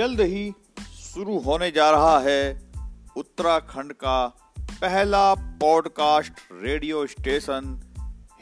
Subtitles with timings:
[0.00, 0.52] जल्द ही
[0.98, 2.70] शुरू होने जा रहा है
[3.16, 4.26] उत्तराखंड का
[4.58, 7.90] पहला podcast radio station,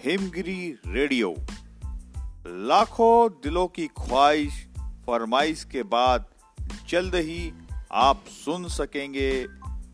[0.04, 1.34] Himgiri radio.
[2.46, 4.68] लाखों दिलों की ख्वाहिश,
[5.06, 6.26] फरमाइश के बाद
[6.88, 7.52] जल्द ही
[7.92, 9.46] आप सुन सकेंगे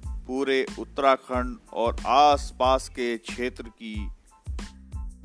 [0.06, 4.09] पूरे उत्तराखंड और आसपास के क्षेत्र की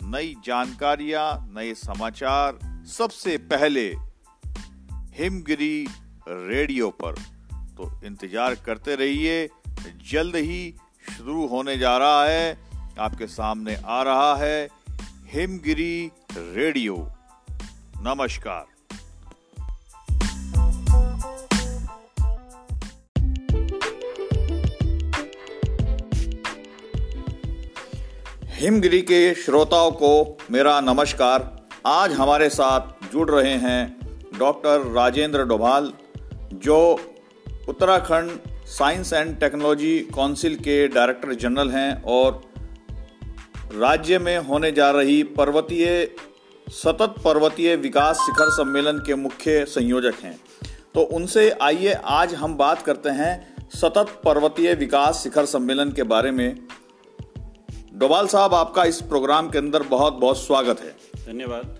[0.04, 3.96] नई जानकारियाँ, नए समाचार। सबसे पहले
[4.92, 5.88] हिमगिरी
[6.28, 7.12] रेडियो पर।
[7.78, 9.50] तो इंतज़ार करते रहिए,
[10.12, 10.74] जल्द ही
[11.10, 12.58] शुरू होने जा रहा है,
[13.00, 14.70] आपके सामने आ रहा है
[15.34, 16.96] हिमगिरी रेडियो।
[17.98, 18.66] नमस्कार।
[28.54, 31.50] हिमगिरी के श्रोताओं को मेरा नमस्कार।
[31.88, 33.82] आज हमारे साथ जुड़ रहे हैं
[34.40, 35.92] डॉक्टर राजेंद्र डोभाल
[36.54, 36.78] जो
[37.70, 42.42] Uttarakhand science and technology council के डायरेक्टर जनरल हैं और
[43.76, 46.12] राज्य में होने जा रही पर्वतीय
[46.68, 50.40] सतत पर्वतीय विकास शिखर सम्मेलन के मुख्य संयोजक हैं।
[50.94, 56.32] तो उनसे आइए आज हम बात करते हैं सतत पर्वतीय विकास शिखर सम्मेलन के बारे
[56.32, 56.56] में।
[57.94, 61.76] डोभाल साहब आपका इस प्रोग्राम के अंदर बहुत बहुत स्वागत है। धन्यवाद।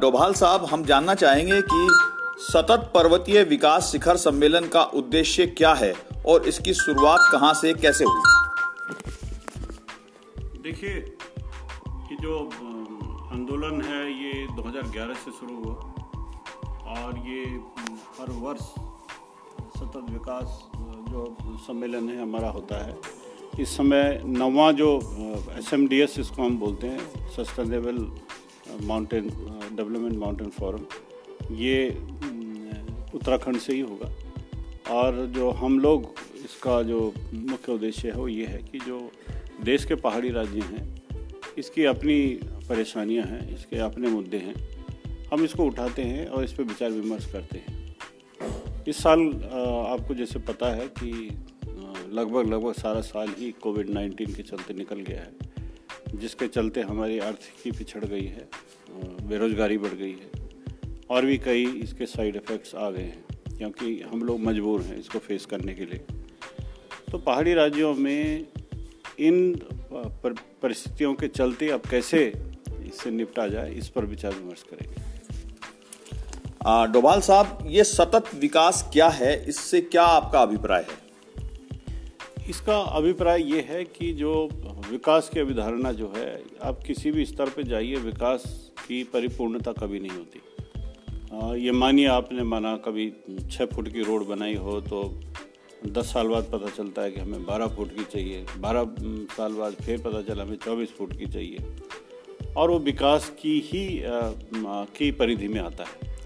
[0.00, 1.88] डोभाल साहब हम जानना चाहेंगे कि
[2.38, 5.92] सतत पर्वतीय विकास शिखर सम्मेलन का उद्देश्य क्या है
[6.26, 8.22] और इसकी शुरुआत कहाँ से, कैसे हुई?
[10.62, 11.00] देखिए
[11.88, 12.38] कि जो
[13.32, 15.74] आंदोलन है, ये 2011 से शुरू हुआ
[16.94, 17.42] और ये
[18.20, 18.62] हर वर्ष
[19.78, 20.62] सतत विकास
[21.10, 22.96] जो सम्मेलन है, हमारा होता है।
[23.60, 24.94] इस समय नवा जो
[25.58, 27.98] एस एम डी एस इसको हम बोलते हैं sustainable
[28.86, 29.28] mountain
[29.76, 30.84] development mountain forum
[31.52, 31.88] ये
[33.14, 34.10] उत्तराखंड से ही होगा।
[34.90, 37.00] और जो हम लोग इसका जो
[37.34, 39.00] मुख्य उद्देश्य है वो ये है कि जो
[39.64, 40.86] देश के पहाड़ी राज्य हैं,
[41.58, 42.18] इसकी अपनी
[42.68, 44.54] परेशानियाँ हैं, इसके अपने मुद्दे हैं,
[45.32, 47.76] हम इसको उठाते हैं और इस पर विचार विमर्श करते हैं।
[48.88, 49.20] इस साल
[49.88, 51.10] आपको जैसे पता है कि
[52.10, 55.32] लगभग लगभग सारा साल ही कोविड नाइन्टीन के चलते निकल गया है,
[56.14, 58.48] जिसके चलते हमारी आर्थिकी पिछड़ गई है
[59.28, 60.37] बेरोज़गारी बढ़ गई है।
[61.10, 63.24] और भी कई इसके साइड इफ़ेक्ट्स आ गए हैं
[63.58, 66.00] क्योंकि हम लोग मजबूर हैं इसको फेस करने के लिए।
[67.10, 68.46] तो पहाड़ी राज्यों में
[69.18, 69.54] इन
[69.92, 72.20] परिस्थितियों के चलते अब कैसे
[72.86, 75.06] इससे निपटा जाए इस पर विचार विमर्श करेंगे।
[76.92, 79.48] डोभाल साहब ये सतत विकास क्या है?
[79.48, 81.06] इससे क्या आपका अभिप्राय है?
[82.50, 84.48] इसका अभिप्राय ये है कि जो
[84.90, 88.42] विकास की अवधारणा जो है आप किसी भी स्तर पर जाइए विकास
[88.78, 90.40] की परिपूर्णता कभी नहीं होती।
[91.32, 93.10] ये मानिए आपने माना कभी
[93.50, 95.00] छः फुट की रोड बनाई हो तो
[95.86, 98.94] दस साल बाद पता चलता है कि हमें बारह फुट की चाहिए। बारह
[99.34, 104.02] साल बाद फिर पता चला हमें चौबीस फुट की चाहिए। और वो विकास की ही
[104.02, 104.20] आ,
[104.96, 106.16] की परिधि में आता है।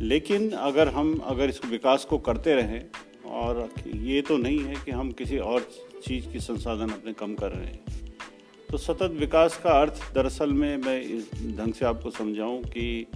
[0.00, 2.84] लेकिन अगर हम अगर इस विकास को करते रहें
[3.30, 5.70] और ये तो नहीं है कि हम किसी और
[6.06, 8.14] चीज़ की संसाधन अपने कम कर रहे हैं।
[8.70, 13.06] तो सतत विकास का अर्थ दरअसल में मैं इस ढंग से आपको समझाऊं कि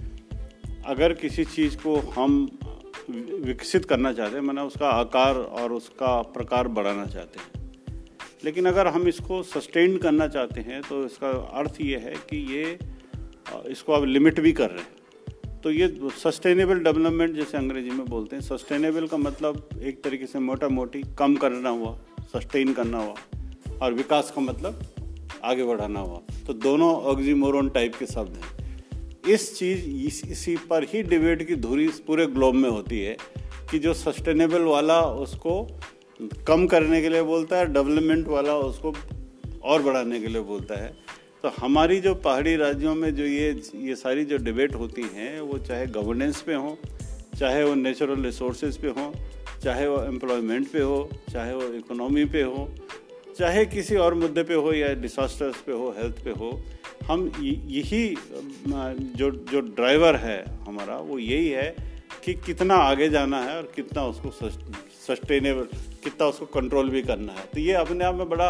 [0.87, 2.49] अगर किसी चीज़ को हम
[3.45, 7.71] विकसित करना चाहते हैं मैंने उसका आकार और उसका प्रकार बढ़ाना चाहते हैं।
[8.45, 12.77] लेकिन अगर हम इसको सस्टेन करना चाहते हैं तो इसका अर्थ ये है कि ये,
[13.71, 15.87] इसको अब लिमिट भी कर रहे हैं। तो ये
[16.17, 21.01] सस्टेनेबल डेवलपमेंट जैसे अंग्रेज़ी में बोलते हैं सस्टेनेबल का मतलब एक तरीके से मोटा मोटी
[21.19, 21.97] कम करना हुआ
[22.33, 23.15] सस्टेन करना हुआ,
[23.81, 24.83] और विकास का मतलब
[25.43, 28.56] आगे बढ़ाना हुआ। तो दोनों ऑक्जीमोरन टाइप के शब्द हैं।
[29.29, 33.17] इस चीज़ इस, इसी पर ही डिबेट की धुरी पूरे ग्लोब में होती है
[33.71, 35.79] कि जो सस्टेनेबल वाला उसको
[36.47, 38.93] कम करने के लिए बोलता है डेवलपमेंट वाला उसको
[39.63, 40.93] और बढ़ाने के लिए बोलता है।
[41.43, 45.57] तो हमारी जो पहाड़ी राज्यों में जो ये ये सारी जो डिबेट होती हैं वो
[45.57, 46.77] चाहे गवर्नेंस पे हो
[47.39, 49.13] चाहे वो नेचुरल रिसोर्सेज पे हो
[49.63, 52.75] चाहे वो एम्प्लॉयमेंट पे हो चाहे वो इकोनॉमी पे हो
[53.39, 56.63] चाहे किसी और मुद्दे पे हो या डिसास्टर्स पे हो हेल्थ पे हो
[57.07, 58.07] हम यही
[59.17, 61.75] जो जो ड्राइवर है हमारा, वो यही है
[62.23, 65.67] कि कितना आगे जाना है और कितना उसको सस्टेनेबल,
[66.03, 68.49] कितना उसको कंट्रोल भी करना है। तो ये अपने आप में बड़ा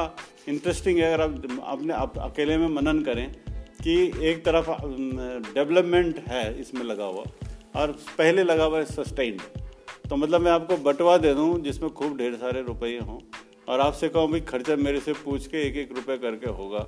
[0.50, 3.32] इंटरेस्टिंग है, अगर आप, अपने, आप अकेले में मनन करें
[3.84, 4.70] कि एक तरफ़
[5.54, 7.24] डेवलपमेंट है इसमें लगा हुआ
[7.76, 9.38] और पहले लगा हुआ है सस्टेन।
[10.10, 13.20] तो मतलब मैं आपको बटवा दे दूँ, जिसमें खूब ढेर सारे रुपये हों
[13.70, 16.88] और आपसे कहूँ, भाई, खर्चा मेरे से पूछ के एक एक रुपये करके होगा।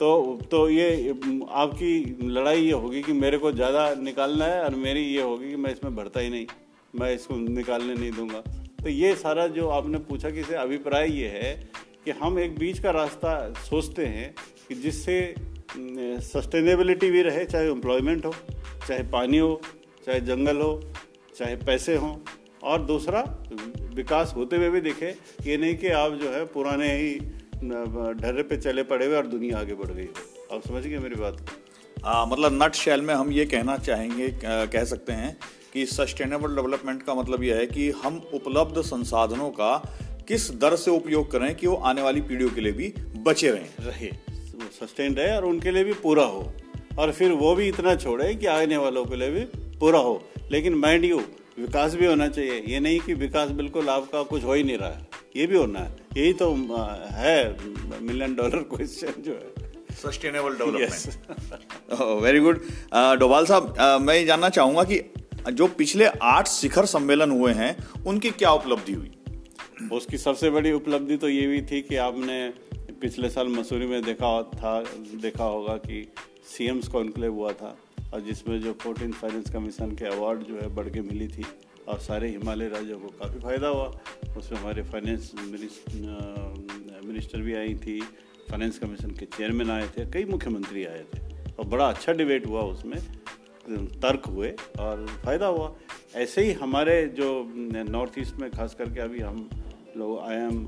[0.00, 5.00] तो तो ये, आपकी लड़ाई ये होगी कि मेरे को ज़्यादा निकालना है और मेरी
[5.00, 6.46] ये होगी कि मैं इसमें भरता ही नहीं।
[6.94, 8.40] मैं इसको निकालने नहीं दूँगा।
[8.82, 11.52] तो ये सारा जो आपने पूछा कि इसे अभिप्राय ये है
[12.04, 14.34] कि हम एक बीच का रास्ता सोचते हैं
[14.68, 15.34] कि जिससे
[16.24, 18.32] सस्टेनेबिलिटी भी रहे, चाहे एम्प्लॉयमेंट हो,
[18.88, 19.60] चाहे पानी हो,
[20.06, 20.80] चाहे जंगल हो,
[21.36, 22.14] चाहे पैसे हों,
[22.62, 23.20] और दूसरा
[23.94, 25.14] विकास होते हुए भी दिखे,
[25.46, 27.14] ये नहीं कि आप जो है पुराने ही
[27.64, 30.08] ढर्रे पे चले पड़े हुए और दुनिया आगे बढ़ गई।
[30.52, 31.50] आप समझ गए मेरी बात?
[32.04, 35.36] आ, मतलब नट शैल में हम ये कहना चाहेंगे कह सकते हैं
[35.72, 39.98] कि सस्टेनेबल डेवलपमेंट का मतलब यह है कि हम उपलब्ध संसाधनों का
[40.28, 43.68] किस दर से उपयोग करें कि वो आने वाली पीढ़ियों के लिए भी बचे रहें।
[43.80, 44.10] रहे।
[44.80, 46.52] सस्टेन रहे और उनके लिए भी पूरा हो।
[46.98, 49.40] और फिर वो भी इतना छोड़े कि आने वालों के लिए भी
[49.78, 51.18] पूरा हो। लेकिन माइंड यू
[51.58, 54.90] विकास भी होना चाहिए। ये नहीं कि विकास बिल्कुल आपका कुछ हो ही नहीं रहा
[54.90, 56.46] है। ये भी होना है। यही तो
[57.12, 62.60] है मिलियन डॉलर क्वेश्चन जो है। Sustainable development very good
[63.18, 65.00] Dobhal साहब मैं ये जानना चाहूँगा कि
[65.52, 69.10] जो पिछले आठ शिखर सम्मेलन हुए हैं उनकी क्या उपलब्धि हुई?
[69.92, 72.52] उसकी सबसे बड़ी उपलब्धि तो ये भी थी कि आपने
[73.00, 74.80] पिछले साल मसूरी में देखा था
[75.22, 76.06] देखा होगा कि
[76.48, 77.76] सीएम्स कॉन्क्लेव हुआ था
[78.14, 81.44] और जिसमें जो फोर्टीन फाइनेंस कमीशन के अवार्ड जो है बढ़ के मिली थी।
[81.90, 83.86] और सारे हिमालय राज्यों को काफ़ी फ़ायदा हुआ।
[84.38, 85.32] उसमें हमारे फाइनेंस
[87.04, 88.00] मिनिस्टर भी आई थी
[88.50, 91.18] फाइनेंस कमीशन के चेयरमैन आए थे, कई मुख्यमंत्री आए थे।
[91.52, 93.00] और बड़ा अच्छा डिबेट हुआ उसमें।
[94.02, 94.50] तर्क हुए
[94.80, 95.72] और फ़ायदा हुआ।
[96.16, 97.28] ऐसे ही हमारे जो
[97.90, 99.48] नॉर्थ ईस्ट में खास करके अभी हम
[99.96, 100.64] लोग आई एम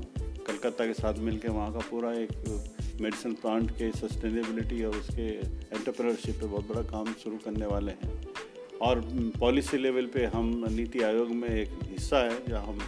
[0.47, 2.31] कलकत्ता के साथ मिलके वहाँ का पूरा एक
[3.01, 8.32] मेडिसिन प्लांट के सस्टेनेबिलिटी और उसके एंटरप्रेन्योरशिप पे बहुत बड़ा काम शुरू करने वाले हैं।
[8.83, 8.99] और
[9.39, 12.79] पॉलिसी लेवल पे हम नीति आयोग में एक हिस्सा है जहाँ हम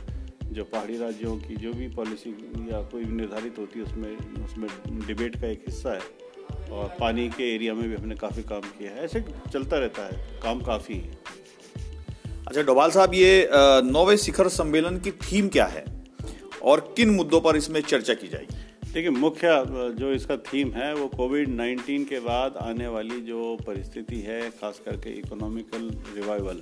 [0.52, 2.30] जो पहाड़ी राज्यों की जो भी पॉलिसी
[2.72, 7.28] या कोई भी निर्धारित होती है, उसमें उसमें डिबेट का एक हिस्सा है। और पानी
[7.30, 10.96] के एरिया में भी हमने काफ़ी काम किया है। ऐसे चलता रहता है, काम काफ़ी
[10.96, 11.18] है।
[12.48, 13.50] अच्छा डोभाल साहब, ये
[13.84, 15.86] नौवे शिखर सम्मेलन की थीम क्या है?
[16.64, 18.65] और किन मुद्दों पर इसमें चर्चा की जाएगी?
[18.96, 19.48] देखिए, मुख्य
[20.00, 24.82] जो इसका थीम है, वो कोविड 19 के बाद आने वाली जो परिस्थिति है, खास
[24.86, 26.62] करके इकोनॉमिकल रिवाइवल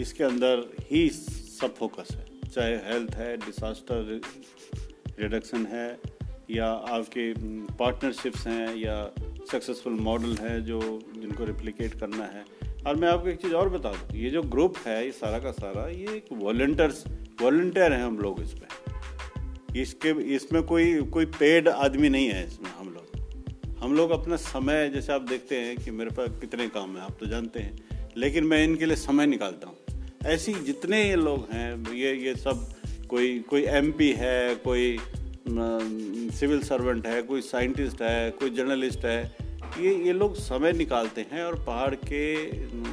[0.00, 4.20] इसके अंदर ही सब फोकस है। चाहे हेल्थ है डिसास्टर
[5.18, 6.00] रिडक्शन है,
[6.50, 7.32] या आपके
[7.74, 9.10] पार्टनरशिप्स हैं, या
[9.52, 10.80] सक्सेसफुल मॉडल है जो,
[11.18, 12.44] जिनको रिप्लिकेट करना है।
[12.86, 15.52] और मैं आपको एक चीज़ और बता दूँ, ये जो ग्रुप है, ये सारा का
[15.52, 17.04] सारा, ये एक वॉल्टियर्स
[17.42, 18.68] वॉल्टियर हैं हम लोग इसमें
[19.76, 24.88] इसके, इसमें कोई कोई पेड आदमी नहीं है इसमें, हम लोग। हम लोग अपना समय,
[24.90, 28.44] जैसे आप देखते हैं कि मेरे पास कितने काम है, आप तो जानते हैं, लेकिन
[28.44, 29.76] मैं इनके लिए समय निकालता हूँ।
[30.26, 32.68] ऐसी जितने ये लोग हैं, ये ये सब,
[33.10, 34.98] कोई कोई एमपी है, कोई
[35.48, 39.22] सिविल सर्वेंट है, कोई साइंटिस्ट है, कोई जर्नलिस्ट है,
[39.80, 42.24] ये ये लोग समय निकालते हैं और पहाड़ के,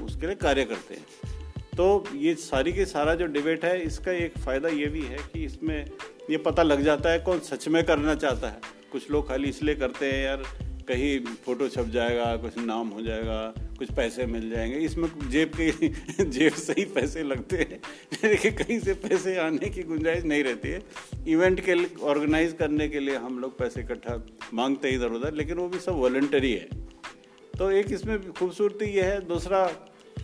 [0.05, 1.33] उसके लिए कार्य करते हैं।
[1.77, 5.43] तो ये सारी के सारा जो डिबेट है, इसका एक फ़ायदा ये भी है कि
[5.45, 5.85] इसमें
[6.29, 8.61] ये पता लग जाता है कौन सच में करना चाहता है।
[8.91, 10.37] कुछ लोग खाली इसलिए करते हैं यार,
[10.87, 15.87] कहीं फ़ोटो छप जाएगा, कुछ नाम हो जाएगा, कुछ पैसे मिल जाएँगे। इसमें जेब के
[16.25, 17.81] जेब से ही पैसे लगते हैं।
[18.29, 20.83] लेकिन कहीं से पैसे आने की गुंजाइश नहीं रहती है।
[21.27, 25.57] इवेंट के ऑर्गेनाइज करने के लिए हम लोग पैसे इकट्ठा मांगते हैं इधर उधर, लेकिन
[25.57, 26.67] वो भी सब वॉल्टरी है।
[27.59, 29.71] तो एक इसमें खूबसूरती ये है, दूसरा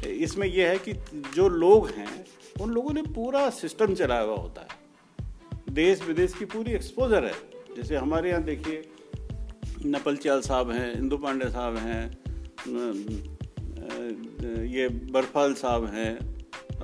[0.08, 0.93] इसमें यह है कि
[1.36, 2.25] जो लोग हैं,
[2.62, 4.81] उन लोगों ने पूरा सिस्टम चलाया हुआ होता है।
[5.72, 7.34] देश विदेश की पूरी एक्सपोजर है।
[7.75, 8.82] जैसे हमारे यहाँ देखिए,
[9.86, 12.20] नपल चाल साहब हैं, इंदु पांडे साहब हैं
[14.68, 16.18] ये बर्फाल साहब हैं,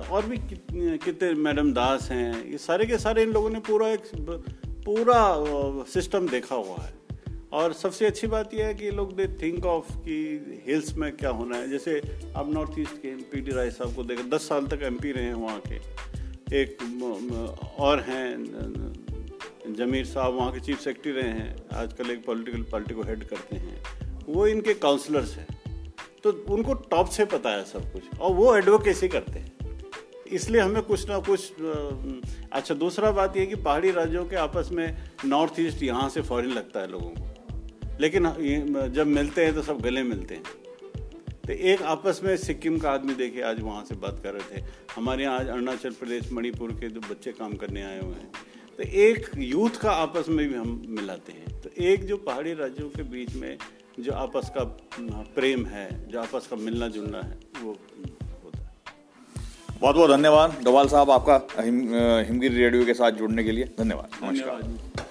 [0.08, 4.02] और भी कितने मैडम दास हैं, ये सारे के सारे इन लोगों ने पूरा एक
[4.84, 6.96] पूरा सिस्टम देखा हुआ है।
[7.52, 10.16] और सबसे अच्छी बात यह है कि लोग दे थिंक ऑफ़ कि
[10.66, 12.00] हिल्स में क्या होना है। जैसे
[12.36, 15.12] आप नॉर्थ ईस्ट के एम पी डी राय साहब को देखें, दस साल तक एमपी
[15.12, 15.78] रहे हैं वहाँ के।
[16.52, 16.78] एक
[17.78, 23.02] और हैं जमीर साहब वहाँ के चीफ सेक्रेटरी रहे हैं, आजकल एक पॉलिटिकल पार्टी को
[23.02, 23.82] हेड करते हैं,
[24.28, 25.46] वो इनके काउंसलर्स हैं
[26.24, 29.52] तो उनको टॉप से पता है सब कुछ, और वो एडवोकेसी करते हैं।
[30.28, 31.52] इसलिए हमें कुछ ना कुछ
[32.52, 36.50] अच्छा दूसरा बात यह कि पहाड़ी राज्यों के आपस में नॉर्थ ईस्ट यहाँ से फॉरेन
[36.50, 40.42] लगता है लोगों को, लेकिन जब मिलते हैं तो सब गले मिलते हैं।
[41.48, 44.64] तो एक आपस में सिक्किम का आदमी देखे आज वहाँ से बात कर रहे थे।
[44.96, 48.30] हमारे यहाँ आज अरुणाचल प्रदेश मणिपुर के जो बच्चे काम करने आए हुए हैं।
[48.78, 52.88] तो एक यूथ का आपस में भी हम मिलाते हैं। तो एक जो पहाड़ी राज्यों
[52.88, 53.56] के बीच में
[54.00, 54.64] जो आपस का
[55.34, 58.68] प्रेम है जो आपस का मिलना जुलना है वो होता है।
[59.80, 61.80] बहुत बहुत धन्यवाद। डोवाल साहब आपका हिम,
[62.28, 65.07] हिमगिरी रेडियो के साथ जुड़ने के लिए धन्यवाद। नमस्कार।